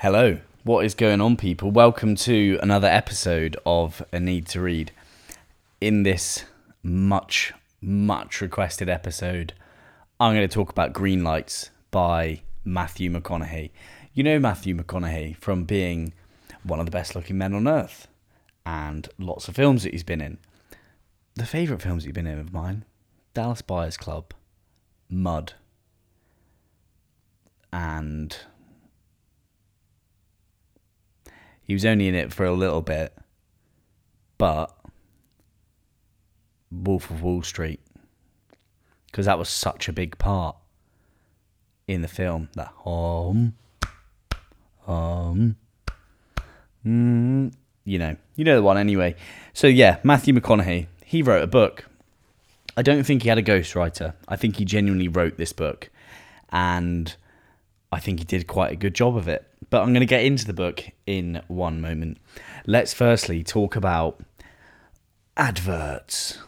[0.00, 1.70] Hello, what is going on, people?
[1.70, 4.92] Welcome to another episode of A Need to Read.
[5.78, 6.46] In this
[6.82, 7.52] much,
[7.82, 9.52] much requested episode,
[10.18, 13.72] I'm going to talk about Greenlights by Matthew McConaughey.
[14.14, 16.14] You know Matthew McConaughey from being
[16.62, 18.08] one of the best looking men on earth
[18.64, 20.38] and lots of films that he's been in.
[21.34, 22.86] The favourite films he's been in of mine
[23.34, 24.32] Dallas Buyers Club,
[25.10, 25.52] Mud,
[27.70, 28.38] and
[31.70, 33.16] he was only in it for a little bit,
[34.38, 34.76] but
[36.72, 37.78] Wolf of Wall Street,
[39.06, 40.56] because that was such a big part
[41.86, 42.48] in the film.
[42.56, 43.54] That home,
[44.78, 45.54] home,
[46.84, 47.52] mm,
[47.84, 49.14] you know, you know the one anyway.
[49.52, 51.84] So yeah, Matthew McConaughey, he wrote a book.
[52.76, 54.14] I don't think he had a ghostwriter.
[54.26, 55.88] I think he genuinely wrote this book,
[56.50, 57.14] and
[57.92, 59.46] I think he did quite a good job of it.
[59.70, 62.18] But I'm going to get into the book in one moment.
[62.66, 64.20] Let's firstly talk about
[65.36, 66.38] adverts.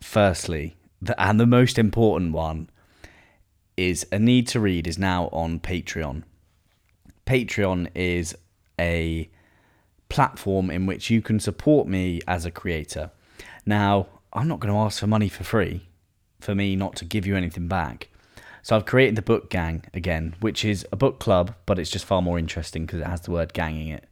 [0.00, 2.68] Firstly, the, and the most important one
[3.76, 6.24] is A Need to Read is now on Patreon.
[7.26, 8.36] Patreon is
[8.78, 9.28] a
[10.08, 13.10] platform in which you can support me as a creator.
[13.64, 15.88] Now, I'm not going to ask for money for free,
[16.40, 18.08] for me not to give you anything back.
[18.66, 22.04] So I've created the Book Gang again, which is a book club, but it's just
[22.04, 24.08] far more interesting because it has the word gang in it.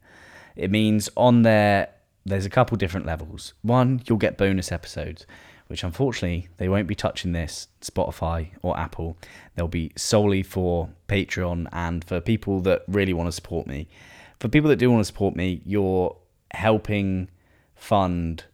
[0.55, 1.89] It means on there,
[2.25, 3.53] there's a couple different levels.
[3.63, 5.25] One, you'll get bonus episodes,
[5.67, 9.17] which unfortunately they won't be touching this Spotify or Apple.
[9.55, 13.89] They'll be solely for Patreon and for people that really want to support me.
[14.39, 16.15] For people that do want to support me, you're
[16.51, 17.29] helping
[17.75, 18.45] fund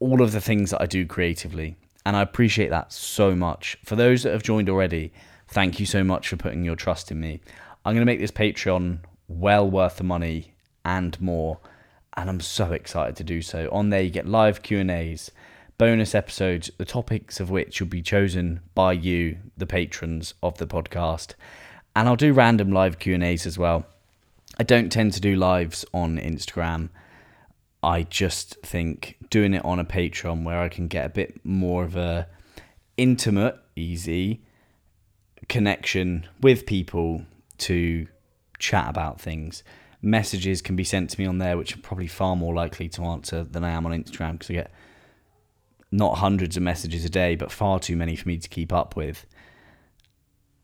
[0.00, 1.76] all of the things that I do creatively.
[2.06, 3.76] And I appreciate that so much.
[3.84, 5.12] For those that have joined already,
[5.48, 7.40] thank you so much for putting your trust in me.
[7.84, 10.54] I'm going to make this Patreon well worth the money
[10.84, 11.58] and more,
[12.16, 13.68] and I'm so excited to do so.
[13.72, 15.32] On there you get live Q&As,
[15.78, 20.66] bonus episodes, the topics of which will be chosen by you, the patrons of the
[20.68, 21.34] podcast.
[21.96, 23.84] And I'll do random live Q&As as well.
[24.60, 26.90] I don't tend to do lives on Instagram.
[27.82, 31.84] I just think doing it on a Patreon where I can get a bit more
[31.84, 32.26] of a
[32.96, 34.42] intimate, easy
[35.48, 37.22] connection with people
[37.58, 38.08] to
[38.58, 39.62] chat about things.
[40.02, 43.02] Messages can be sent to me on there, which are probably far more likely to
[43.02, 44.72] answer than I am on Instagram because I get
[45.90, 48.96] not hundreds of messages a day, but far too many for me to keep up
[48.96, 49.26] with.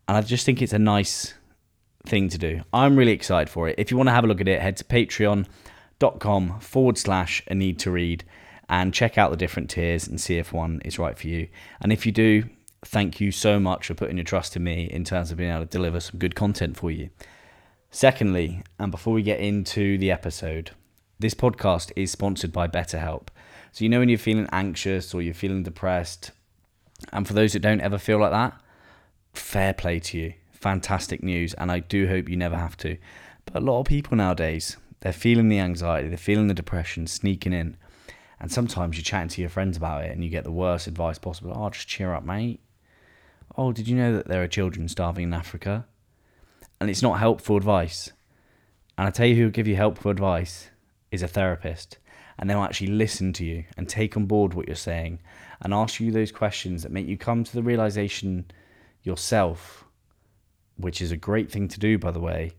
[0.08, 1.34] And I just think it's a nice
[2.06, 2.62] thing to do.
[2.72, 3.76] I'm really excited for it.
[3.78, 4.84] If you want to have a look at it, head to
[6.02, 8.24] patreon.com forward slash a need to read
[8.68, 11.48] and check out the different tiers and see if one is right for you.
[11.80, 12.44] And if you do,
[12.84, 15.64] thank you so much for putting your trust in me in terms of being able
[15.64, 17.10] to deliver some good content for you.
[17.90, 20.70] Secondly, and before we get into the episode,
[21.18, 23.28] this podcast is sponsored by BetterHelp.
[23.72, 26.30] So, you know, when you're feeling anxious or you're feeling depressed,
[27.12, 28.58] and for those that don't ever feel like that,
[29.34, 30.34] fair play to you.
[30.52, 31.52] Fantastic news.
[31.54, 32.96] And I do hope you never have to.
[33.44, 37.52] But a lot of people nowadays, they're feeling the anxiety, they're feeling the depression sneaking
[37.52, 37.76] in.
[38.40, 41.18] And sometimes you're chatting to your friends about it and you get the worst advice
[41.18, 41.52] possible.
[41.54, 42.60] Oh, just cheer up, mate.
[43.56, 45.86] Oh, did you know that there are children starving in Africa?
[46.82, 48.10] and it's not helpful advice.
[48.98, 50.68] And I tell you who will give you helpful advice
[51.12, 51.98] is a therapist.
[52.36, 55.20] And they'll actually listen to you and take on board what you're saying
[55.60, 58.46] and ask you those questions that make you come to the realization
[59.04, 59.84] yourself,
[60.76, 62.50] which is a great thing to do, by the way,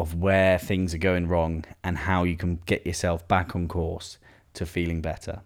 [0.00, 4.18] of where things are going wrong and how you can get yourself back on course
[4.54, 5.42] to feeling better.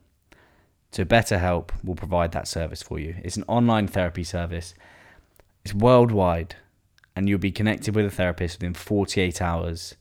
[0.92, 3.16] So, BetterHelp will provide that service for you.
[3.22, 4.74] It's an online therapy service,
[5.64, 6.56] it's worldwide
[7.16, 9.94] and you'll be connected with a therapist within 48 hours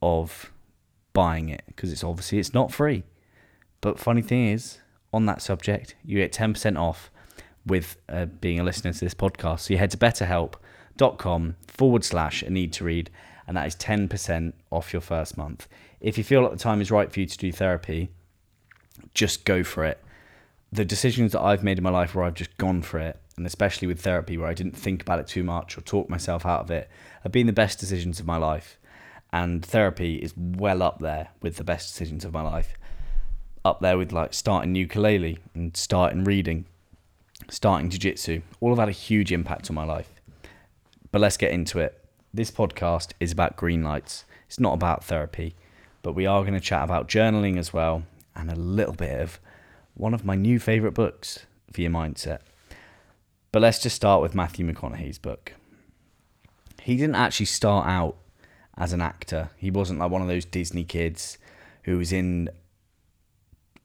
[0.00, 0.52] of
[1.12, 3.04] buying it because it's obviously it's not free.
[3.80, 4.78] But funny thing is,
[5.12, 7.10] on that subject, you get 10% off
[7.66, 9.60] with uh, being a listener to this podcast.
[9.60, 13.10] So you head to betterhelp.com forward slash a need to read,
[13.46, 15.68] and that is 10% off your first month.
[16.00, 18.10] If you feel like the time is right for you to do therapy,
[19.14, 20.02] just go for it.
[20.72, 23.46] The decisions that I've made in my life where I've just gone for it and
[23.46, 26.60] especially with therapy where I didn't think about it too much or talk myself out
[26.60, 26.88] of it,
[27.22, 28.78] have been the best decisions of my life.
[29.32, 32.74] And therapy is well up there with the best decisions of my life.
[33.64, 36.66] Up there with like starting ukulele and starting reading,
[37.48, 38.42] starting jiu-jitsu.
[38.60, 40.12] All of that had a huge impact on my life.
[41.10, 42.03] But let's get into it.
[42.34, 44.24] This podcast is about green lights.
[44.48, 45.54] It's not about therapy,
[46.02, 48.02] but we are going to chat about journaling as well
[48.34, 49.38] and a little bit of
[49.94, 52.40] one of my new favorite books for your mindset.
[53.52, 55.52] But let's just start with Matthew McConaughey's book.
[56.82, 58.16] he didn't actually start out
[58.76, 59.50] as an actor.
[59.56, 61.38] He wasn't like one of those Disney kids
[61.84, 62.50] who was in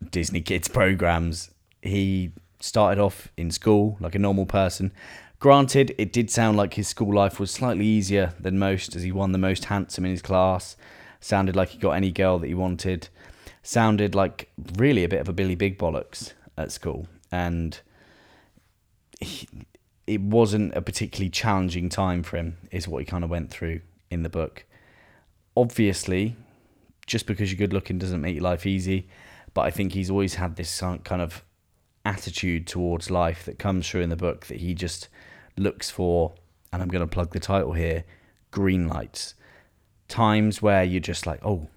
[0.10, 1.52] Disney kids programs.
[1.84, 4.92] He started off in school like a normal person.
[5.40, 9.12] Granted, it did sound like his school life was slightly easier than most as he
[9.12, 10.76] won the most handsome in his class.
[11.22, 13.08] Sounded like he got any girl that he wanted.
[13.64, 17.08] Sounded like really a bit of a Billy Big Bollocks at school.
[17.32, 17.80] And
[19.22, 19.48] he,
[20.08, 23.80] it wasn't a particularly challenging time for him, is what he kind of went through
[24.10, 24.66] in the book.
[25.56, 26.36] Obviously,
[27.08, 29.08] just because you're good looking doesn't make your life easy,
[29.54, 31.46] but I think he's always had this kind of
[32.04, 35.08] attitude towards life that comes through in the book that he just
[35.60, 36.34] looks for,
[36.72, 38.06] and I'm going to plug the title here
[38.52, 39.36] green lights.
[40.08, 41.68] Times where you're just like, oh,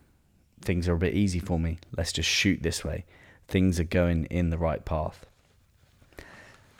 [0.61, 1.79] things are a bit easy for me.
[1.97, 3.05] Let's just shoot this way.
[3.49, 5.27] Things are going in the right path.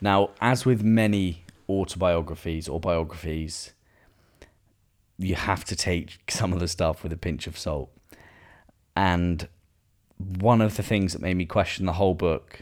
[0.01, 3.73] Now, as with many autobiographies or biographies,
[5.17, 7.91] you have to take some of the stuff with a pinch of salt.
[8.95, 9.47] And
[10.17, 12.61] one of the things that made me question the whole book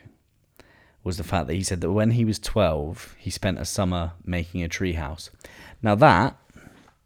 [1.04, 4.14] was the fact that he said that when he was 12, he spent a summer
[4.24, 5.30] making a treehouse.
[5.82, 6.38] Now that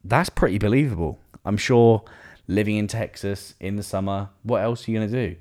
[0.04, 1.20] that's pretty believable.
[1.44, 2.04] I'm sure
[2.48, 5.36] living in Texas in the summer, what else are you going to do?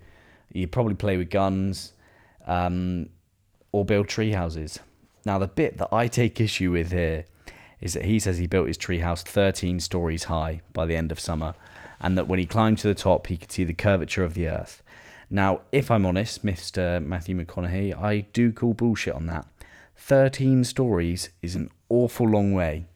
[0.52, 1.92] You probably play with guns
[2.46, 3.08] um,
[3.72, 4.78] or build tree houses.
[5.26, 7.24] Now the bit that I take issue with here
[7.80, 11.20] is that he says he built his treehouse 13 stories high by the end of
[11.20, 11.54] summer,
[12.00, 14.48] and that when he climbed to the top, he could see the curvature of the
[14.48, 14.82] earth.
[15.34, 17.04] Now, if I'm honest, Mr.
[17.04, 19.44] Matthew McConaughey, I do call bullshit on that.
[19.96, 22.86] 13 stories is an awful long way.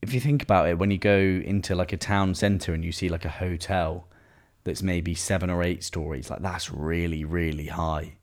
[0.00, 2.92] If you think about it, when you go into like a town centre and you
[2.92, 4.06] see like a hotel
[4.62, 8.18] that's maybe seven or eight stories, like that's really, really high.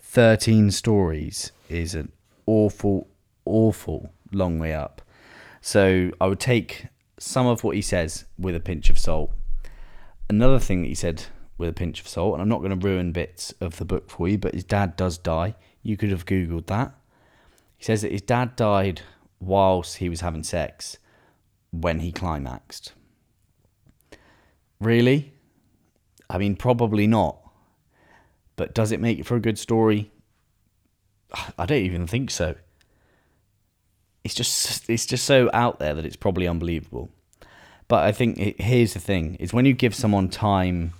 [0.00, 2.12] 13 stories is an
[2.44, 3.08] awful,
[3.46, 5.00] awful long way up.
[5.62, 9.32] So I would take some of what he says with a pinch of salt.
[10.30, 11.24] Another thing that he said
[11.58, 14.08] with a pinch of salt, and I'm not going to ruin bits of the book
[14.08, 15.56] for you, but his dad does die.
[15.82, 16.94] You could have Googled that.
[17.76, 19.02] He says that his dad died
[19.40, 20.98] whilst he was having sex
[21.72, 22.92] when he climaxed.
[24.80, 25.32] Really?
[26.30, 27.38] I mean, probably not.
[28.56, 30.12] But does it make it for a good story?
[31.58, 32.54] I don't even think so
[34.24, 37.10] it's just it's just so out there that it's probably unbelievable.
[37.90, 40.92] But I think it, here's the thing: is when you give someone time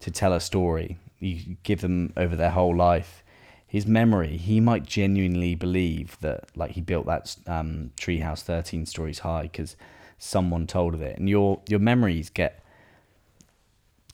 [0.00, 3.22] to tell a story, you give them over their whole life.
[3.66, 9.18] His memory, he might genuinely believe that, like he built that um, treehouse thirteen stories
[9.18, 9.76] high because
[10.18, 12.64] someone told of it, and your your memories get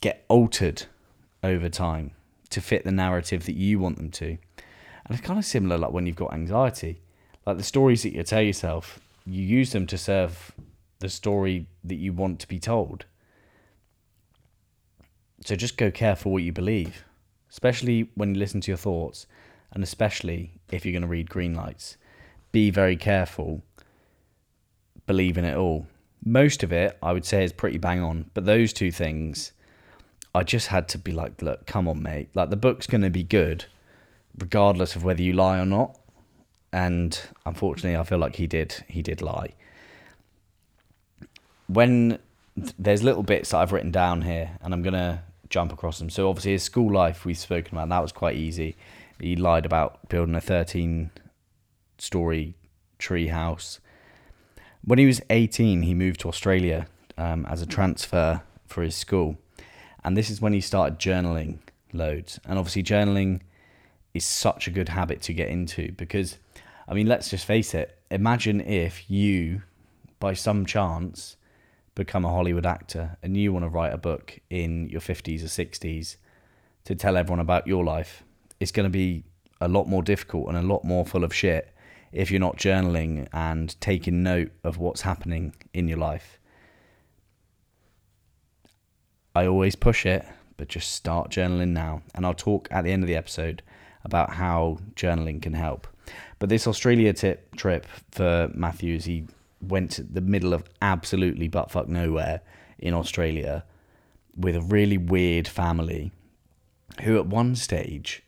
[0.01, 0.83] get altered
[1.45, 2.11] over time
[2.51, 4.27] to fit the narrative that you want them to.
[4.27, 7.01] And it's kind of similar like when you've got anxiety
[7.47, 10.53] like the stories that you tell yourself, you use them to serve
[10.99, 13.07] the story that you want to be told.
[15.45, 17.05] So just go careful what you believe,
[17.51, 19.27] especially when you listen to your thoughts,
[19.73, 21.97] and especially if you're going to read green lights.
[22.53, 23.63] Be very careful.
[25.07, 25.87] Believe in it all.
[26.25, 29.53] Most of it, I would say, is pretty bang on, but those two things,
[30.35, 32.31] I just had to be like, look, come on, mate.
[32.35, 33.67] Like the book's going to be good,
[34.39, 35.97] regardless of whether you lie or not
[36.77, 39.55] and unfortunately, I feel like he did he did lie.
[41.67, 42.19] When
[42.79, 46.11] there's little bits that I've written down here, and I'm gonna jump across them.
[46.11, 48.77] So obviously, his school life we've spoken about that was quite easy.
[49.21, 51.11] He lied about building a 13
[51.99, 52.55] story
[52.99, 53.81] tree house.
[54.85, 56.87] When he was 18, he moved to Australia
[57.19, 59.39] um, as a transfer for his school,
[60.05, 61.59] and this is when he started journaling
[61.93, 62.39] loads.
[62.45, 63.41] And obviously, journaling
[64.15, 66.39] is such a good habit to get into because
[66.89, 67.99] I mean, let's just face it.
[68.11, 69.63] Imagine if you,
[70.21, 71.37] by some chance,
[71.97, 75.47] become a Hollywood actor and you want to write a book in your 50s or
[75.47, 76.17] 60s
[76.85, 78.23] to tell everyone about your life.
[78.61, 79.25] It's going to be
[79.61, 81.75] a lot more difficult and a lot more full of shit
[82.13, 86.39] if you're not journaling and taking note of what's happening in your life.
[89.35, 90.25] I always push it,
[90.57, 92.03] but just start journaling now.
[92.15, 93.63] And I'll talk at the end of the episode
[94.05, 95.87] about how journaling can help.
[96.39, 99.27] But this Australia tip, trip for Matthews, he
[99.71, 102.41] went to the middle of absolutely buttfuck nowhere
[102.79, 103.65] in Australia
[104.37, 106.13] with a really weird family
[107.03, 108.23] who at one stage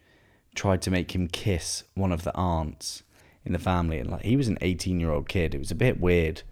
[0.55, 3.03] tried to make him kiss one of the aunts
[3.45, 3.99] in the family.
[3.99, 5.55] And like he was an 18 year old kid.
[5.55, 6.43] It was a bit weird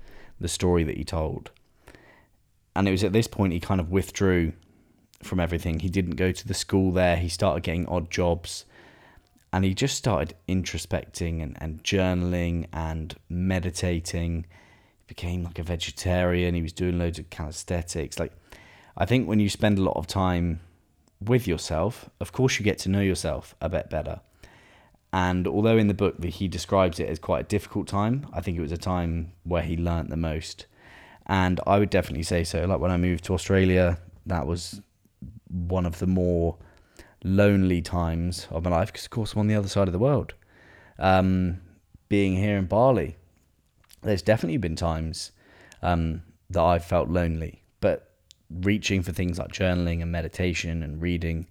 [0.40, 1.50] the story that he told.
[2.74, 4.52] And it was at this point he kind of withdrew
[5.22, 5.80] from everything.
[5.80, 7.16] He didn't go to the school there.
[7.16, 8.64] He started getting odd jobs.
[9.52, 14.44] And he just started introspecting and, and journaling and meditating.
[15.06, 16.54] Became like a vegetarian.
[16.54, 18.18] He was doing loads of calisthenics.
[18.18, 18.32] Like,
[18.96, 20.60] I think when you spend a lot of time
[21.20, 24.20] with yourself, of course, you get to know yourself a bit better.
[25.12, 28.40] And although in the book that he describes it as quite a difficult time, I
[28.40, 30.66] think it was a time where he learnt the most.
[31.26, 32.64] And I would definitely say so.
[32.64, 34.80] Like when I moved to Australia, that was
[35.48, 36.56] one of the more
[37.24, 39.98] lonely times of my life because, of course, I'm on the other side of the
[39.98, 40.34] world.
[40.98, 41.60] Um,
[42.08, 43.16] being here in Bali,
[44.06, 45.32] there's definitely been times
[45.82, 48.10] um, that I've felt lonely, but
[48.50, 51.46] reaching for things like journaling and meditation and reading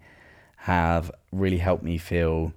[0.58, 2.54] have really helped me feel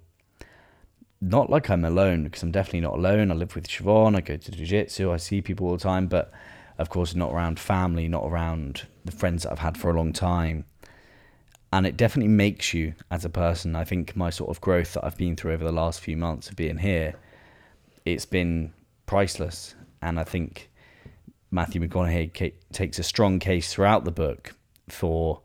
[1.21, 3.31] not like I'm alone because I'm definitely not alone.
[3.31, 6.07] I live with Siobhan, I go to jiu jitsu, I see people all the time,
[6.07, 6.33] but
[6.79, 10.13] of course, not around family, not around the friends that I've had for a long
[10.13, 10.65] time
[11.73, 13.77] and it definitely makes you as a person.
[13.77, 16.49] I think my sort of growth that I've been through over the last few months
[16.49, 17.15] of being here,
[18.05, 18.73] it's been
[19.07, 20.71] priceless, and I think
[21.51, 24.55] Matthew McConaughey takes a strong case throughout the book
[24.89, 25.41] for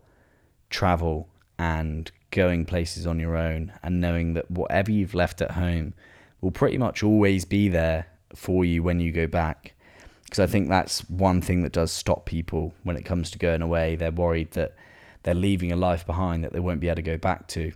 [0.69, 5.93] travel and going places on your own and knowing that whatever you've left at home
[6.41, 9.75] will pretty much always be there for you when you go back.
[10.23, 13.61] Because I think that's one thing that does stop people when it comes to going
[13.61, 13.95] away.
[13.95, 14.75] They're worried that
[15.21, 17.71] they're leaving a life behind that they won't be able to go back to.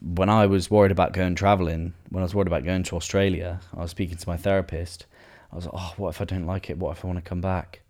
[0.00, 3.60] When I was worried about going traveling, when I was worried about going to Australia,
[3.76, 5.06] I was speaking to my therapist.
[5.52, 6.78] I was like, oh, what if I don't like it?
[6.78, 7.80] What if I want to come back?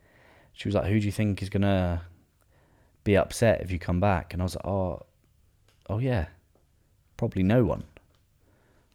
[0.53, 2.03] She was like, who do you think is going to
[3.05, 4.33] be upset if you come back?
[4.33, 5.03] And I was like, oh,
[5.91, 6.27] oh yeah,
[7.17, 7.85] probably no one.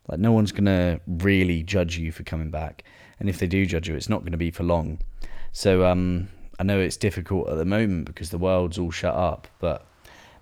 [0.07, 2.83] Like no one's gonna really judge you for coming back,
[3.19, 4.99] and if they do judge you, it's not gonna be for long.
[5.51, 9.47] So um, I know it's difficult at the moment because the world's all shut up,
[9.59, 9.87] but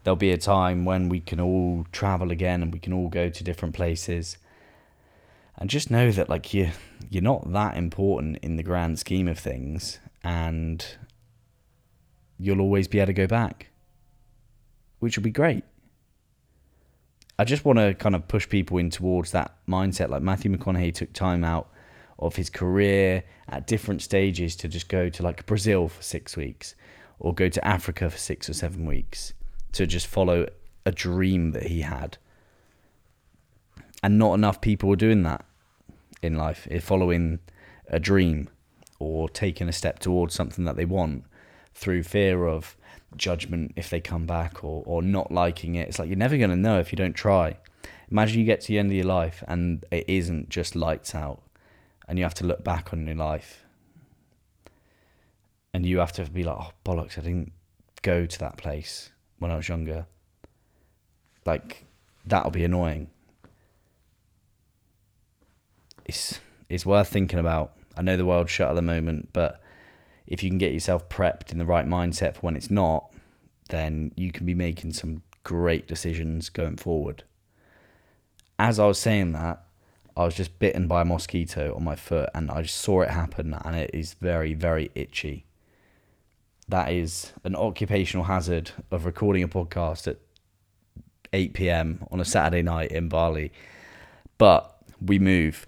[0.04, 3.30] there'll be a time when we can all travel again and we can all go
[3.30, 4.38] to different places.
[5.58, 6.72] And just know that like you
[7.10, 10.86] you're not that important in the grand scheme of things and
[12.38, 13.70] you'll always be able to go back.
[15.00, 15.64] Which will be great.
[17.38, 20.10] I just want to kind of push people in towards that mindset.
[20.10, 21.70] Like Matthew McConaughey took time out
[22.20, 26.76] of his career at different stages to just go to like Brazil for six weeks
[27.20, 29.34] or go to Africa for six or seven weeks
[29.74, 30.48] to just follow
[30.86, 32.18] a dream that he had.
[34.02, 35.46] And not enough people are doing that
[36.22, 37.40] in life, following
[37.88, 38.50] a dream
[39.00, 41.26] or taking a step towards something that they want
[41.74, 42.76] through fear of
[43.16, 45.88] judgment if they come back or, or not liking it.
[45.88, 47.58] It's like you're never going to know if you don't try.
[48.10, 51.42] Imagine you get to the end of your life and it isn't just lights out
[52.08, 53.64] and you have to look back on your life
[55.74, 57.54] and you have to be like, oh bollocks, I didn't
[58.02, 59.13] go to that place
[59.44, 60.08] when I was younger.
[61.46, 61.86] Like
[62.26, 63.10] that'll be annoying.
[66.06, 67.74] It's it's worth thinking about.
[67.96, 69.62] I know the world's shut at the moment, but
[70.26, 73.14] if you can get yourself prepped in the right mindset for when it's not,
[73.70, 77.24] then you can be making some great decisions going forward.
[78.58, 79.64] As I was saying that,
[80.16, 83.10] I was just bitten by a mosquito on my foot and I just saw it
[83.10, 85.46] happen and it is very, very itchy.
[86.70, 90.18] That is an occupational hazard of recording a podcast at
[91.34, 93.52] 8 pm on a Saturday night in Bali.
[94.38, 95.68] But we move.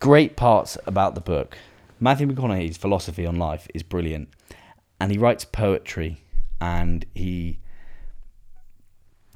[0.00, 1.56] Great parts about the book.
[1.98, 4.28] Matthew McConaughey's philosophy on life is brilliant.
[5.00, 6.18] And he writes poetry
[6.60, 7.58] and he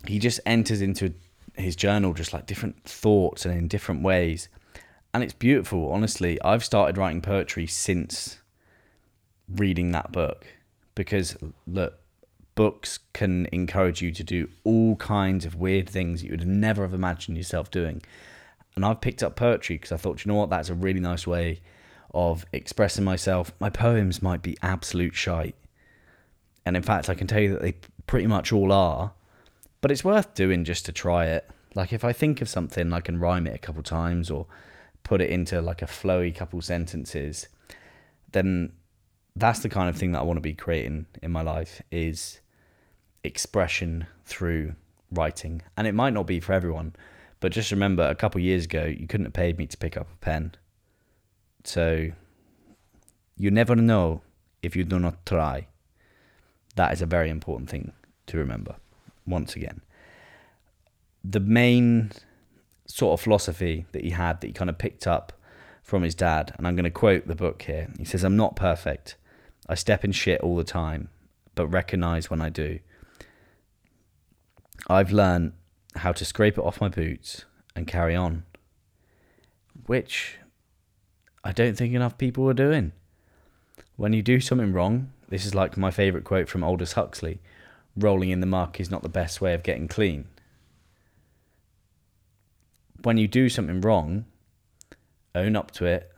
[0.07, 1.15] he just enters into
[1.55, 4.49] his journal just like different thoughts and in different ways.
[5.15, 6.41] And it's beautiful, honestly.
[6.43, 8.42] I've started writing poetry since
[9.57, 10.47] reading that book
[10.95, 11.99] because look,
[12.55, 16.95] books can encourage you to do all kinds of weird things you would never have
[16.95, 18.03] imagined yourself doing.
[18.75, 21.27] And I've picked up poetry because I thought, you know what, that's a really nice
[21.27, 21.61] way
[22.15, 23.53] of expressing myself.
[23.59, 25.55] My poems might be absolute shite.
[26.65, 27.75] And in fact, I can tell you that they
[28.07, 29.13] pretty much all are
[29.83, 31.51] but it's worth doing just to try it.
[31.75, 34.47] Like if I think of something, I can rhyme it a couple times or
[35.03, 37.49] put it into like a flowy couple sentences.
[38.31, 38.73] Then
[39.37, 42.41] that's the kind of thing that I want to be creating in my life is
[43.25, 44.75] expression through
[45.11, 45.63] writing.
[45.77, 46.95] And it might not be for everyone,
[47.41, 50.09] but just remember a couple years ago you couldn't have paid me to pick up
[50.13, 50.55] a pen.
[51.65, 52.11] So
[53.37, 54.23] you never know
[54.63, 55.69] if you do not try.
[56.77, 57.93] That is a very important thing
[58.27, 58.77] to remember
[59.27, 59.81] once again.
[61.25, 62.13] The main
[62.87, 65.33] sort of philosophy that he had that he kind of picked up
[65.83, 67.89] from his dad, and I'm going to quote the book here.
[67.99, 69.17] He says, I'm not perfect.
[69.69, 71.09] I step in shit all the time,
[71.55, 72.81] but recognize when I do.
[74.89, 75.53] I've learned
[75.97, 77.45] how to scrape it off my boots
[77.77, 78.45] and carry on,
[79.87, 80.39] which
[81.45, 82.93] I don't think enough people are doing.
[83.97, 87.41] When you do something wrong, this is like my favourite quote from Aldous Huxley
[87.97, 90.27] rolling in the muck is not the best way of getting clean.
[93.03, 94.27] When you do something wrong,
[95.35, 96.13] own up to it,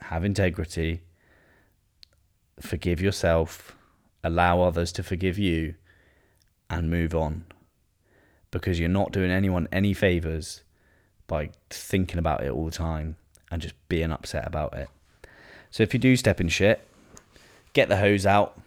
[0.00, 1.02] have integrity,
[2.60, 3.76] forgive yourself,
[4.24, 5.74] allow others to forgive you,
[6.70, 7.44] and move on.
[8.50, 10.62] Because you're not doing anyone any favours
[11.26, 13.16] by thinking about it all the time
[13.50, 14.88] and just being upset about it.
[15.70, 16.86] So if you do step in shit,
[17.72, 18.60] get the hose out,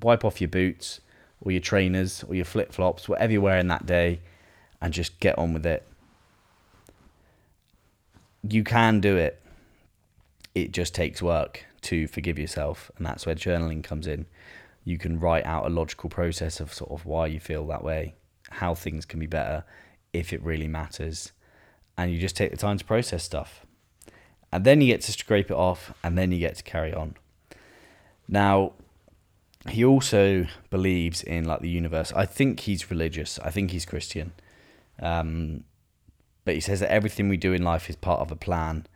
[0.00, 1.00] wipe off your boots
[1.40, 4.20] or your trainers or your flip flops, whatever you're wearing that day,
[4.80, 5.86] and just get on with it.
[8.48, 9.40] You can do it.
[10.54, 14.26] It just takes work to forgive yourself, and that's where journaling comes in.
[14.84, 18.14] You can write out a logical process of sort of why you feel that way,
[18.50, 19.64] how things can be better,
[20.12, 21.32] if it really matters,
[21.96, 23.66] and you just take the time to process stuff.
[24.50, 27.16] And then you get to scrape it off, and then you get to carry on.
[28.26, 28.72] Now,
[29.68, 32.12] he also believes in like the universe.
[32.14, 33.38] I think he's religious.
[33.40, 34.32] I think he's Christian.
[35.00, 35.64] Um,
[36.44, 38.86] but he says that everything we do in life is part of a plan,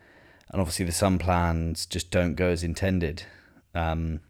[0.51, 3.25] and obviously the some plans just don't go as intended.
[3.75, 4.21] Um,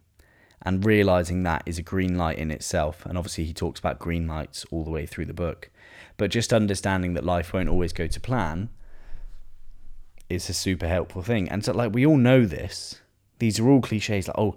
[0.63, 3.05] and realizing that is a green light in itself.
[3.05, 5.69] And obviously he talks about green lights all the way through the book.
[6.15, 8.69] But just understanding that life won't always go to plan
[10.29, 11.49] is a super helpful thing.
[11.49, 13.01] And so like we all know this.
[13.39, 14.55] These are all cliches like oh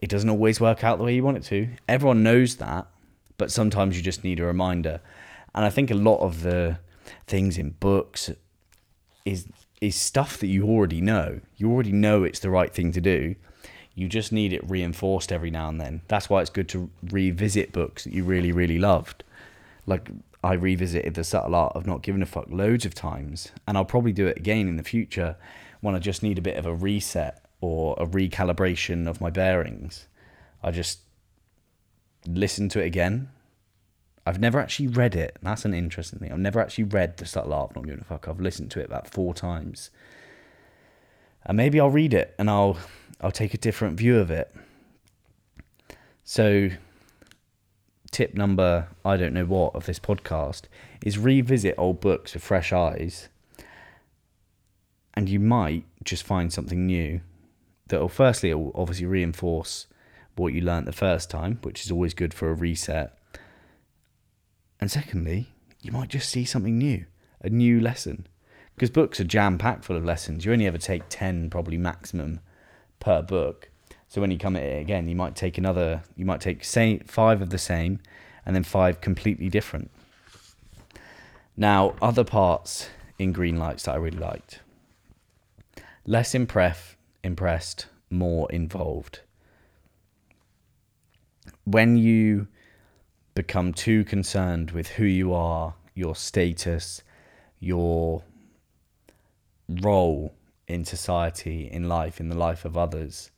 [0.00, 1.68] it doesn't always work out the way you want it to.
[1.88, 2.86] Everyone knows that,
[3.36, 5.00] but sometimes you just need a reminder.
[5.54, 6.78] And I think a lot of the
[7.26, 8.30] things in books
[9.24, 9.46] is
[9.80, 11.40] is stuff that you already know.
[11.56, 13.34] You already know it's the right thing to do.
[13.94, 16.02] You just need it reinforced every now and then.
[16.08, 19.24] That's why it's good to revisit books that you really, really loved.
[19.86, 20.10] Like
[20.42, 23.84] I revisited The Subtle Art of Not Giving a Fuck loads of times, and I'll
[23.84, 25.36] probably do it again in the future
[25.80, 30.06] when I just need a bit of a reset or a recalibration of my bearings.
[30.62, 31.00] I just
[32.26, 33.28] listen to it again.
[34.26, 35.36] I've never actually read it.
[35.42, 36.32] That's an interesting thing.
[36.32, 38.28] I've never actually read The Subtle Art of Not Giving a Fuck.
[38.28, 39.90] I've listened to it about four times.
[41.44, 42.76] And maybe I'll read it and I'll
[43.20, 44.54] I'll take a different view of it.
[46.22, 46.70] So
[48.10, 50.62] tip number I don't know what of this podcast
[51.04, 53.28] is revisit old books with fresh eyes
[55.14, 57.20] and you might just find something new
[57.88, 59.86] that will firstly it will obviously reinforce
[60.36, 63.16] what you learnt the first time, which is always good for a reset.
[64.80, 65.48] And secondly,
[65.82, 67.04] you might just see something new,
[67.40, 68.26] a new lesson.
[68.74, 70.44] Because books are jam packed full of lessons.
[70.44, 72.40] You only ever take 10 probably maximum
[72.98, 73.68] per book.
[74.08, 77.42] So when you come at it again, you might take another, you might take five
[77.42, 78.00] of the same
[78.46, 79.90] and then five completely different.
[81.56, 82.88] Now, other parts
[83.18, 84.60] in Greenlights that I really liked.
[86.06, 89.20] Less impress, impressed, more involved.
[91.64, 92.48] When you
[93.40, 97.02] become too concerned with who you are, your status,
[97.58, 98.22] your
[99.80, 100.34] role
[100.68, 103.30] in society, in life, in the life of others,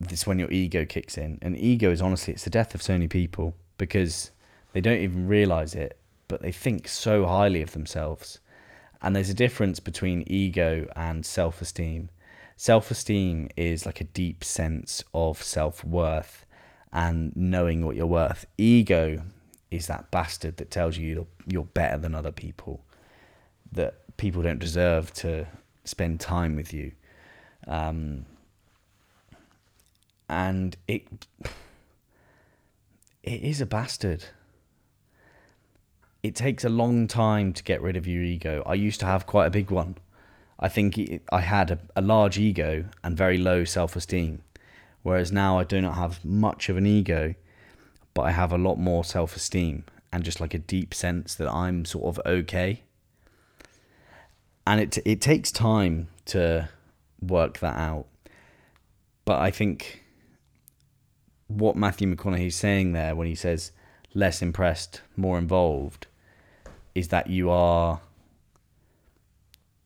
[0.00, 1.38] this when your ego kicks in.
[1.42, 4.30] And ego is honestly, it's the death of so many people because
[4.72, 8.38] they don't even realize it, but they think so highly of themselves.
[9.02, 12.08] And there's a difference between ego and self esteem.
[12.56, 16.45] Self esteem is like a deep sense of self worth
[16.92, 18.46] and knowing what you're worth.
[18.58, 19.22] Ego
[19.70, 22.84] is that bastard that tells you you're, you're better than other people,
[23.72, 25.46] that people don't deserve to
[25.84, 26.92] spend time with you.
[27.66, 28.26] Um,
[30.28, 31.06] and it
[33.22, 34.24] it is a bastard.
[36.22, 38.62] It takes a long time to get rid of your ego.
[38.66, 39.96] I used to have quite a big one.
[40.58, 40.98] I think
[41.30, 44.42] I had a, a large ego and very low self esteem,
[45.06, 47.36] whereas now I do not have much of an ego,
[48.12, 51.48] but I have a lot more self esteem and just like a deep sense that
[51.48, 52.82] I'm sort of okay.
[54.66, 56.68] And it it takes time to
[57.20, 58.06] work that out,
[59.24, 60.02] but I think
[61.46, 63.70] what Matthew McConaughey's saying there when he says
[64.12, 66.08] less impressed, more involved,
[66.96, 68.00] is that you are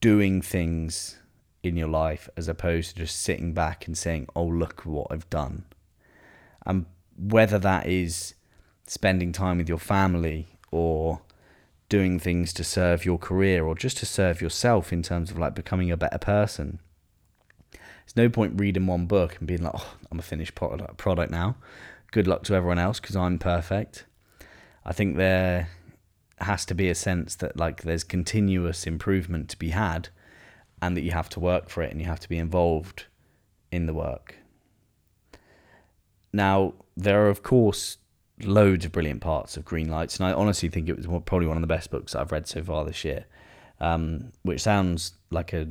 [0.00, 1.19] doing things
[1.62, 5.28] in your life as opposed to just sitting back and saying, oh, look what I've
[5.30, 5.64] done.
[6.64, 8.34] And whether that is
[8.86, 11.22] spending time with your family or
[11.88, 15.54] doing things to serve your career or just to serve yourself in terms of like
[15.54, 16.78] becoming a better person
[18.10, 21.30] there's no point reading one book and being like, oh, I'm a finished product, product
[21.30, 21.56] now.
[22.10, 24.04] Good luck to everyone else because I'm perfect.
[24.84, 25.68] I think there
[26.40, 30.08] has to be a sense that like there's continuous improvement to be had
[30.82, 33.04] and that you have to work for it and you have to be involved
[33.70, 34.36] in the work.
[36.32, 37.98] Now, there are of course
[38.42, 41.62] loads of brilliant parts of Greenlights, and I honestly think it was probably one of
[41.62, 43.26] the best books I've read so far this year.
[43.80, 45.68] Um, which sounds like a,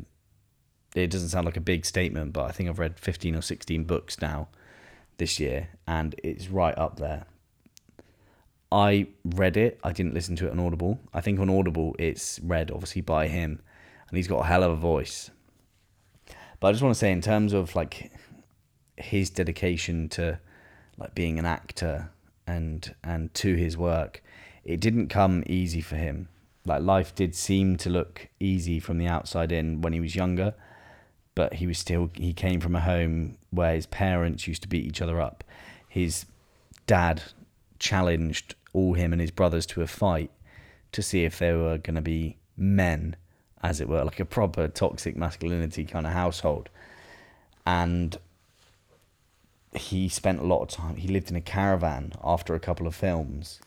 [0.95, 3.83] it doesn't sound like a big statement, but I think I've read 15 or 16
[3.83, 4.47] books now
[5.17, 7.25] this year, and it's right up there.
[8.71, 9.79] I read it.
[9.83, 10.99] I didn't listen to it on Audible.
[11.13, 13.61] I think on Audible it's read obviously by him,
[14.09, 15.31] and he's got a hell of a voice.
[16.59, 18.11] But I just want to say, in terms of like
[18.97, 20.39] his dedication to
[20.97, 22.11] like being an actor
[22.45, 24.21] and and to his work,
[24.63, 26.27] it didn't come easy for him.
[26.65, 30.53] Like life did seem to look easy from the outside in when he was younger,
[31.35, 34.85] but he was still he came from a home where his parents used to beat
[34.85, 35.43] each other up.
[35.87, 36.25] His
[36.85, 37.23] dad
[37.79, 40.31] challenged all him and his brothers to a fight
[40.91, 43.15] to see if they were going to be men,
[43.61, 46.69] as it were, like a proper toxic masculinity kind of household.
[47.65, 48.17] And
[49.73, 52.95] he spent a lot of time, he lived in a caravan after a couple of
[52.95, 53.59] films.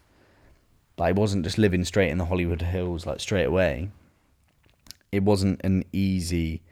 [0.99, 3.91] Like, he wasn't just living straight in the Hollywood Hills, like straight away.
[5.11, 6.63] It wasn't an easy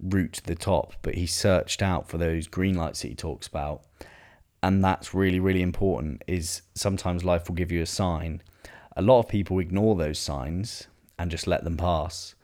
[0.00, 3.46] route to the top, but he searched out for those green lights that he talks
[3.46, 3.82] about
[4.62, 8.42] and that's really really important is sometimes life will give you a sign
[8.96, 12.34] a lot of people ignore those signs and just let them pass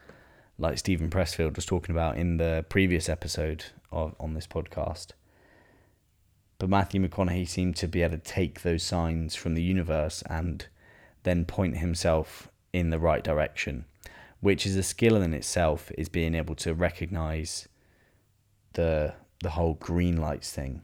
[0.59, 5.09] like Steven Pressfield was talking about in the previous episode of on this podcast
[6.59, 10.67] but Matthew McConaughey seemed to be able to take those signs from the universe and
[11.23, 13.85] then point himself in the right direction
[14.41, 17.69] which is a skill in itself is being able to recognize
[18.75, 20.83] the the whole green lights thing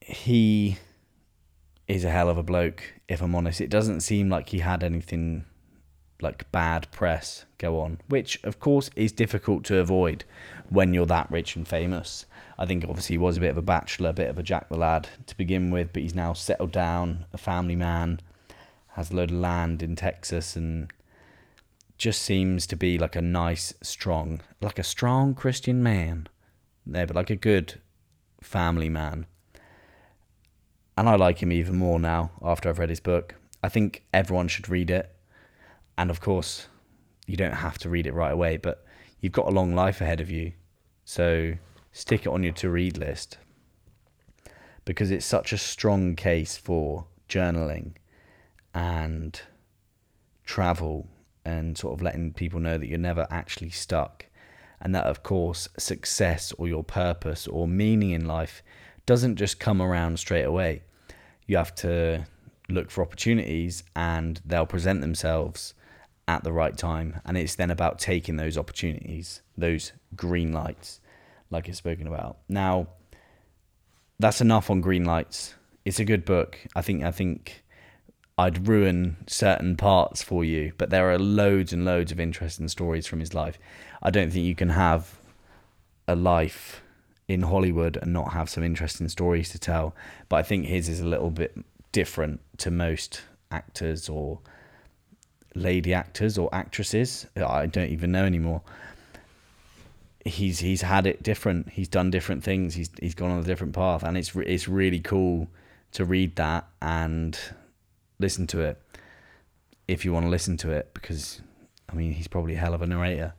[0.00, 0.78] he
[1.88, 3.60] is a hell of a bloke, if I'm honest.
[3.60, 5.44] It doesn't seem like he had anything
[6.22, 10.24] like bad press go on, which of course is difficult to avoid
[10.68, 12.26] when you're that rich and famous.
[12.58, 14.68] I think obviously he was a bit of a bachelor, a bit of a jack
[14.68, 18.20] the lad to begin with, but he's now settled down, a family man,
[18.88, 20.92] has a load of land in Texas, and
[21.98, 26.28] just seems to be like a nice, strong, like a strong Christian man.
[26.84, 27.80] There, but like a good
[28.40, 29.26] family man
[30.96, 33.34] and I like him even more now after I've read his book.
[33.62, 35.14] I think everyone should read it.
[35.96, 36.68] And of course,
[37.26, 38.84] you don't have to read it right away, but
[39.20, 40.52] you've got a long life ahead of you.
[41.04, 41.54] So
[41.92, 43.38] stick it on your to read list
[44.84, 47.92] because it's such a strong case for journaling
[48.74, 49.40] and
[50.44, 51.08] travel
[51.44, 54.26] and sort of letting people know that you're never actually stuck.
[54.80, 58.62] And that, of course, success or your purpose or meaning in life
[59.06, 60.82] doesn't just come around straight away.
[61.46, 62.26] You have to
[62.68, 65.74] look for opportunities and they'll present themselves
[66.28, 67.20] at the right time.
[67.24, 71.00] And it's then about taking those opportunities, those green lights,
[71.50, 72.38] like it's spoken about.
[72.48, 72.88] Now,
[74.18, 75.54] that's enough on green lights.
[75.84, 76.58] It's a good book.
[76.76, 77.64] I think I think
[78.38, 83.06] I'd ruin certain parts for you, but there are loads and loads of interesting stories
[83.06, 83.58] from his life.
[84.02, 85.18] I don't think you can have
[86.08, 86.82] a life
[87.28, 89.94] in Hollywood and not have some interesting stories to tell.
[90.28, 91.56] But I think his is a little bit
[91.92, 94.40] different to most actors or
[95.54, 97.26] lady actors or actresses.
[97.36, 98.62] I don't even know anymore.
[100.24, 101.70] He's he's had it different.
[101.70, 102.74] He's done different things.
[102.74, 105.48] He's he's gone on a different path, and it's it's really cool
[105.92, 107.38] to read that and
[108.18, 108.80] listen to it
[109.88, 111.42] if you want to listen to it because
[111.88, 113.34] I mean he's probably a hell of a narrator.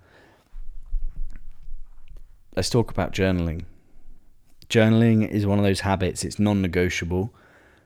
[2.56, 3.63] Let's talk about journaling
[4.69, 7.34] journaling is one of those habits, it's non negotiable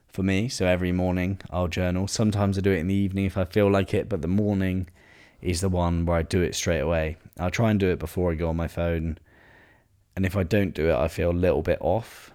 [0.08, 0.50] for me.
[0.50, 2.08] So every morning I'll journal.
[2.08, 4.89] Sometimes I do it in the evening if I feel like it, but the morning
[5.41, 7.17] is the one where I do it straight away.
[7.39, 9.17] I'll try and do it before I go on my phone.
[10.15, 12.32] And if I don't do it, I feel a little bit off.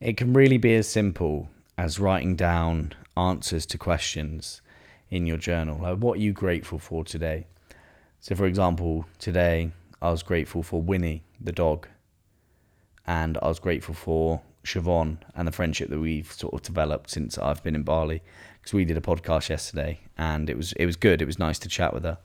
[0.00, 4.60] It can really be as simple as writing down answers to questions
[5.10, 5.80] in your journal.
[5.80, 7.46] Like, what are you grateful for today?
[8.20, 11.88] So, for example, today I was grateful for Winnie, the dog
[13.06, 17.38] and I was grateful for Siobhan and the friendship that we've sort of developed since
[17.38, 18.22] I've been in Bali
[18.60, 21.22] because we did a podcast yesterday and it was it was good.
[21.22, 22.18] It was nice to chat with her.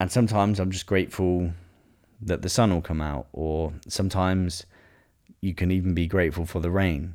[0.00, 1.52] And sometimes I'm just grateful
[2.20, 4.64] that the sun will come out, or sometimes
[5.40, 7.14] you can even be grateful for the rain.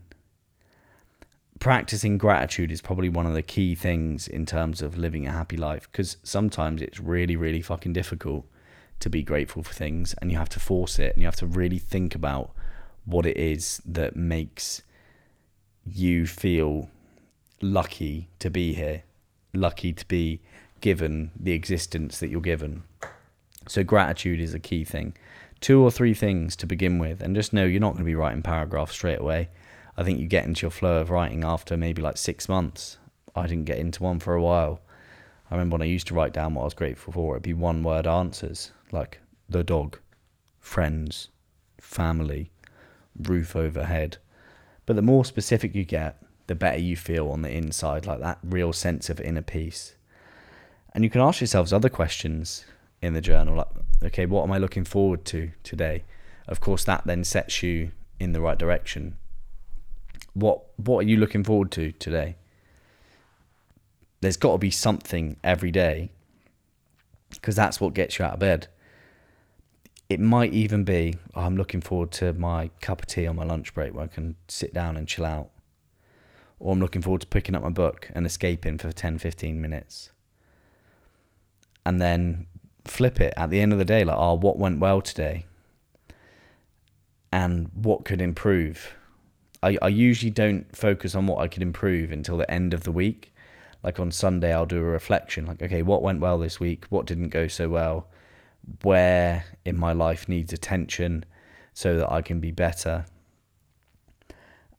[1.60, 5.58] Practicing gratitude is probably one of the key things in terms of living a happy
[5.58, 8.46] life because sometimes it's really, really fucking difficult
[9.00, 11.48] to be grateful for things and you have to force it and you have to
[11.48, 12.52] really think about
[13.08, 14.82] what it is that makes
[15.86, 16.90] you feel
[17.62, 19.04] lucky to be here,
[19.54, 20.42] lucky to be
[20.82, 22.84] given the existence that you're given.
[23.68, 25.16] So, gratitude is a key thing.
[25.62, 28.16] Two or three things to begin with, and just know you're not going to be
[28.16, 29.50] writing paragraphs straight away.
[29.98, 32.98] I think you get into your flow of writing after maybe like six months.
[33.36, 34.82] I didn't get into one for a while.
[35.50, 37.54] I remember when I used to write down what I was grateful for, it'd be
[37.54, 39.98] one word answers like the dog,
[40.60, 41.30] friends,
[41.80, 42.52] family,
[43.22, 44.18] roof overhead.
[44.86, 48.40] But the more specific you get, the better you feel on the inside, like that
[48.44, 49.96] real sense of inner peace.
[50.94, 52.66] And you can ask yourselves other questions
[53.02, 53.68] in the journal, like,
[54.04, 56.04] okay, what am I looking forward to today?
[56.48, 59.18] Of course, that then sets you in the right direction.
[60.34, 62.38] What what are you looking forward to today?
[64.22, 66.12] There's got to be something every day
[67.32, 68.68] because that's what gets you out of bed.
[70.10, 73.44] It might even be oh, I'm looking forward to my cup of tea on my
[73.44, 75.50] lunch break where I can sit down and chill out.
[76.60, 80.12] Or I'm looking forward to picking up my book and escaping for 10, 15 minutes.
[81.86, 82.48] And then
[82.86, 85.46] flip it at the end of the day like, oh, what went well today?
[87.32, 88.96] And what could improve?
[89.62, 92.92] I, I usually don't focus on what I could improve until the end of the
[92.92, 93.34] week.
[93.84, 96.86] Like on Sunday, I'll do a reflection like, okay, what went well this week?
[96.90, 98.08] What didn't go so well?
[98.82, 101.26] Where in my life needs attention
[101.74, 103.06] so that I can be better?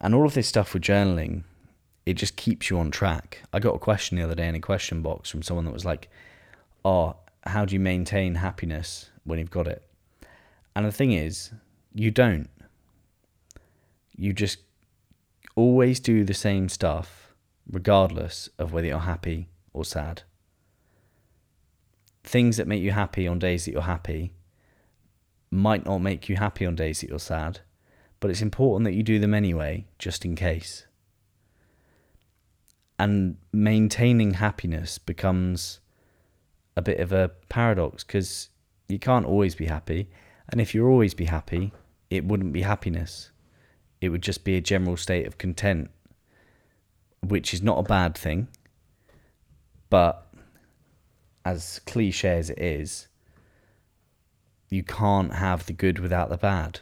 [0.00, 1.44] And all of this stuff with journaling,
[2.06, 3.42] it just keeps you on track.
[3.52, 5.84] I got a question the other day in a question box from someone that was
[5.84, 6.08] like,
[6.84, 9.82] oh, how do you maintain happiness when you've got it?
[10.76, 11.50] And the thing is,
[11.94, 12.48] you don't.
[14.16, 14.58] You just
[15.56, 17.34] always do the same stuff,
[17.70, 20.22] regardless of whether you're happy or sad.
[22.28, 24.34] Things that make you happy on days that you're happy
[25.50, 27.60] might not make you happy on days that you're sad,
[28.20, 30.84] but it's important that you do them anyway, just in case.
[32.98, 35.80] And maintaining happiness becomes
[36.76, 38.50] a bit of a paradox because
[38.90, 40.10] you can't always be happy.
[40.50, 41.72] And if you're always be happy,
[42.10, 43.30] it wouldn't be happiness.
[44.02, 45.90] It would just be a general state of content,
[47.22, 48.48] which is not a bad thing.
[49.88, 50.27] But
[51.48, 53.08] as cliche as it is,
[54.68, 56.80] you can't have the good without the bad.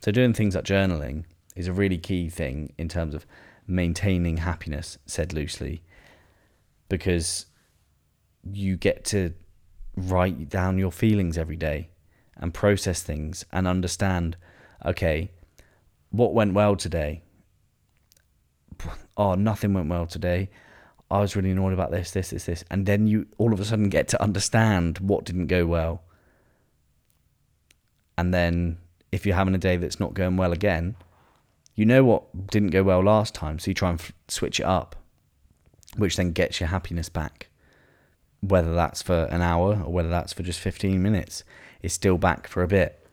[0.00, 3.26] So, doing things like journaling is a really key thing in terms of
[3.66, 5.82] maintaining happiness, said loosely,
[6.88, 7.46] because
[8.42, 9.32] you get to
[9.96, 11.88] write down your feelings every day
[12.36, 14.36] and process things and understand
[14.84, 15.30] okay
[16.10, 17.22] what went well today
[19.16, 20.50] oh nothing went well today
[21.14, 22.64] i was really annoyed about this this this this.
[22.70, 26.02] And then you all of a sudden get to understand what didn't go well.
[28.16, 28.78] And then
[29.10, 30.96] if you're having a day that's not going well again
[31.76, 34.66] you know what didn't go well last time so you try and f- switch it
[34.66, 34.94] up
[35.96, 37.48] which then gets your happiness back.
[38.40, 41.44] Whether that's for an hour or whether that's for just 15 minutes,
[41.82, 43.06] is still back for a bit.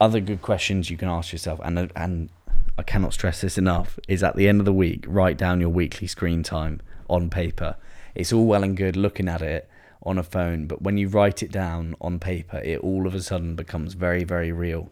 [0.00, 2.30] Other good questions you can ask yourself, and uh, and
[2.80, 5.68] I cannot stress this enough, is at the end of the week, write down your
[5.68, 7.76] weekly screen time on paper.
[8.14, 9.68] It's all well and good looking at it
[10.02, 13.20] on a phone, but when you write it down on paper, it all of a
[13.20, 14.90] sudden becomes very, very real.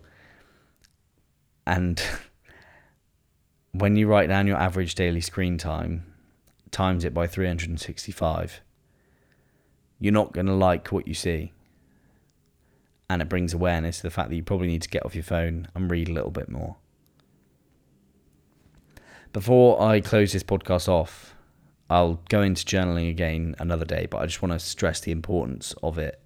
[1.66, 1.98] And
[3.72, 6.12] when you write down your average daily screen time,
[6.70, 8.60] times it by 365,
[9.98, 11.54] you're not going to like what you see.
[13.08, 15.24] And it brings awareness to the fact that you probably need to get off your
[15.24, 16.76] phone and read a little bit more.
[19.32, 21.34] Before I close this podcast off,
[21.90, 25.74] I'll go into journaling again another day, but I just want to stress the importance
[25.82, 26.20] of it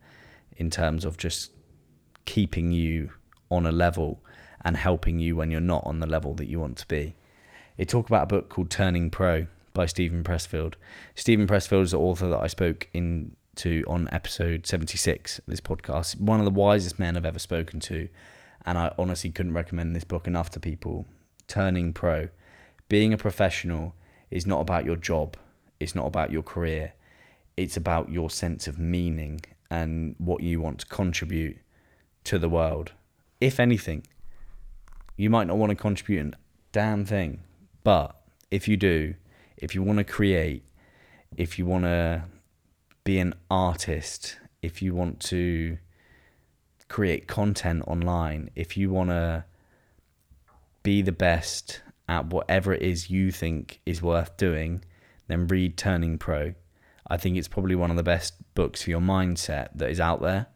[0.56, 1.52] in terms of just
[2.24, 3.10] keeping you
[3.50, 4.24] on a level
[4.64, 7.16] and helping you when you're not on the level that you want to be.
[7.76, 10.74] It talk about a book called Turning Pro by Steven Pressfield.
[11.14, 15.60] Steven Pressfield is the author that I spoke in to on episode 76 of this
[15.60, 16.20] podcast.
[16.20, 18.08] One of the wisest men I've ever spoken to.
[18.64, 21.06] And I honestly couldn't recommend this book enough to people.
[21.48, 22.28] Turning Pro.
[22.92, 23.94] Being a professional
[24.30, 25.38] is not about your job,
[25.80, 26.92] it's not about your career,
[27.56, 31.56] it's about your sense of meaning and what you want to contribute
[32.24, 32.92] to the world.
[33.40, 34.06] If anything,
[35.16, 36.36] you might not want to contribute a
[36.72, 37.40] damn thing,
[37.82, 38.14] but
[38.50, 39.14] if you do,
[39.56, 40.62] if you want to create,
[41.34, 42.24] if you want to
[43.04, 45.78] be an artist, if you want to
[46.90, 49.46] create content online, if you want to
[50.82, 51.80] be the best
[52.12, 54.84] at whatever it is you think is worth doing,
[55.28, 56.52] then read Turning Pro.
[57.06, 60.20] I think it's probably one of the best books for your mindset that is out
[60.20, 60.46] there.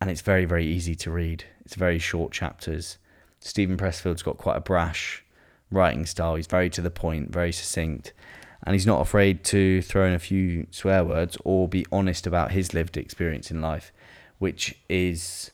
[0.00, 1.44] And it's very, very easy to read.
[1.66, 2.96] It's very short chapters.
[3.40, 5.22] Steven Pressfield's got quite a brash
[5.70, 6.36] writing style.
[6.36, 8.14] He's very to the point, very succinct,
[8.62, 12.52] and he's not afraid to throw in a few swear words or be honest about
[12.52, 13.92] his lived experience in life,
[14.38, 15.50] which is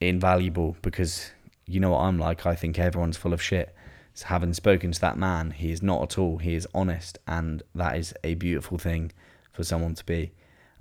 [0.00, 1.32] invaluable because
[1.66, 2.46] you know what I'm like.
[2.46, 3.74] I think everyone's full of shit.
[4.14, 6.38] So having spoken to that man, he is not at all.
[6.38, 9.12] He is honest, and that is a beautiful thing
[9.52, 10.32] for someone to be.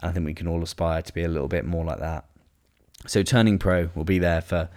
[0.02, 2.26] And I think we can all aspire to be a little bit more like that.
[3.08, 4.70] So Turning Pro will be there for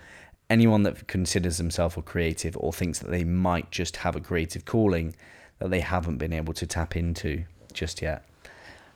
[0.48, 4.64] anyone that considers themselves a creative or thinks that they might just have a creative
[4.64, 5.14] calling
[5.58, 8.24] that they haven't been able to tap into just yet.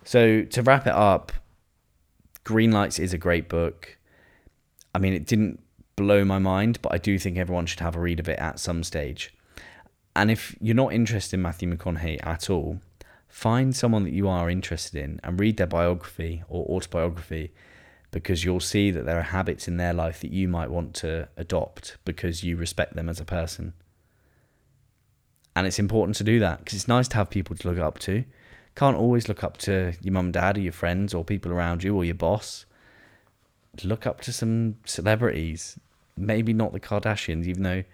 [0.05, 1.33] So to wrap it up,
[2.44, 3.99] Greenlights is a great book.
[4.94, 5.61] I mean, it didn't
[5.99, 8.61] blow my mind, but I do think everyone should have a read of it at
[8.61, 9.35] some stage.
[10.15, 12.81] And if you're not interested in Matthew McConaughey at all,
[13.29, 17.53] find someone that you are interested in and read their biography or autobiography
[18.11, 21.29] because you'll see that there are habits in their life that you might want to
[21.37, 23.75] adopt because you respect them as a person.
[25.55, 27.99] And it's important to do that because it's nice to have people to look up
[28.01, 28.25] to.
[28.77, 31.83] Can't always look up to your mum and dad or your friends or people around
[31.83, 32.65] you or your boss.
[33.83, 35.79] Look up to some celebrities.
[36.19, 37.85] Maybe not the Kardashians, even though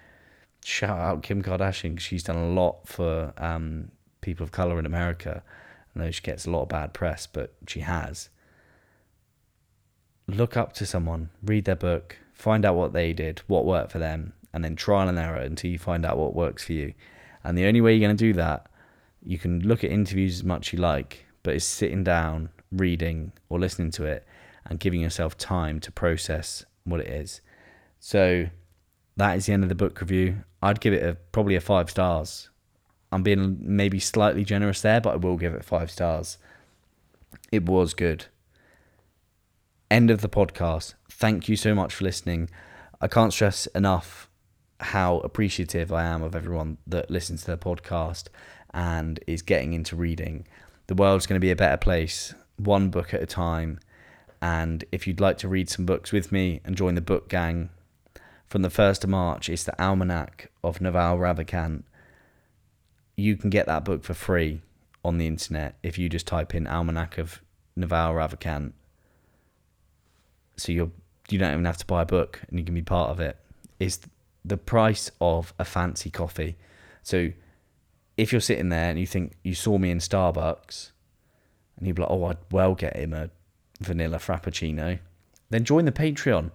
[0.64, 1.90] shout out Kim Kardashian.
[1.90, 5.42] because She's done a lot for um, people of color in America.
[5.94, 8.30] I know she gets a lot of bad press, but she has
[10.26, 13.98] look up to someone, read their book, find out what they did, what worked for
[13.98, 16.94] them, and then trial and error until you find out what works for you.
[17.42, 18.66] And the only way you're going to do that,
[19.22, 23.32] you can look at interviews as much as you like, but it's sitting down, reading,
[23.48, 24.26] or listening to it
[24.64, 27.40] and giving yourself time to process what it is.
[28.06, 28.48] So
[29.16, 30.44] that is the end of the book review.
[30.60, 32.50] I'd give it a, probably a five stars.
[33.10, 36.36] I'm being maybe slightly generous there, but I will give it five stars.
[37.50, 38.26] It was good
[39.90, 40.92] end of the podcast.
[41.10, 42.50] Thank you so much for listening.
[43.00, 44.28] I can't stress enough
[44.80, 48.24] how appreciative I am of everyone that listens to the podcast
[48.74, 50.46] and is getting into reading.
[50.88, 53.80] The world's going to be a better place, one book at a time.
[54.42, 57.70] And if you'd like to read some books with me and join the book gang,
[58.46, 61.82] from the 1st of March, it's the Almanac of Naval Ravikant.
[63.16, 64.62] You can get that book for free
[65.04, 67.42] on the internet if you just type in Almanac of
[67.76, 68.72] Naval Ravikant
[70.56, 70.90] so you're
[71.30, 73.38] you don't even have to buy a book and you can be part of it.
[73.80, 74.00] it is
[74.44, 76.56] the price of a fancy coffee
[77.02, 77.30] so
[78.16, 80.90] if you're sitting there and you think you saw me in starbucks
[81.76, 83.30] and you'd be like oh i'd well get him a
[83.80, 84.98] vanilla frappuccino
[85.50, 86.50] then join the patreon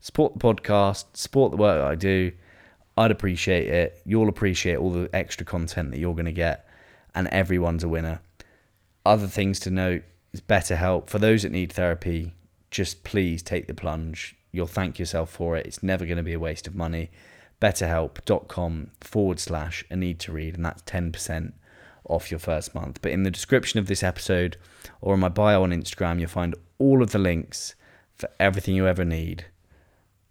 [0.00, 2.32] support the podcast support the work i do
[2.96, 6.68] i'd appreciate it you'll appreciate all the extra content that you're going to get
[7.14, 8.20] and everyone's a winner
[9.04, 12.34] other things to note is BetterHelp for those that need therapy
[12.70, 14.36] just please take the plunge.
[14.52, 15.66] You'll thank yourself for it.
[15.66, 17.10] It's never going to be a waste of money.
[17.60, 21.52] BetterHelp.com forward slash a need to read, and that's 10%
[22.04, 23.00] off your first month.
[23.02, 24.56] But in the description of this episode
[25.00, 27.74] or in my bio on Instagram, you'll find all of the links
[28.14, 29.46] for everything you ever need,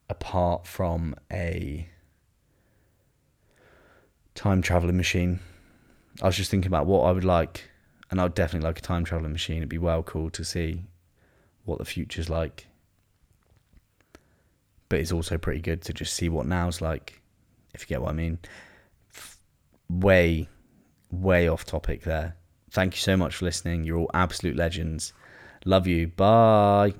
[0.10, 1.90] apart from a
[4.36, 5.40] time traveling machine.
[6.22, 7.70] I was just thinking about what I would like,
[8.10, 9.58] and I'd definitely like a time traveling machine.
[9.58, 10.84] It'd be well cool to see
[11.66, 12.68] what the future's like.
[14.90, 17.22] But it's also pretty good to just see what now's like,
[17.74, 18.40] if you get what I mean.
[19.90, 20.48] Way,
[21.12, 22.36] way off topic there.
[22.72, 23.84] Thank you so much for listening.
[23.84, 25.14] You're all absolute legends.
[25.66, 26.08] Love you.
[26.08, 26.94] Bye.